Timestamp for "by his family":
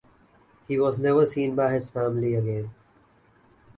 1.53-2.33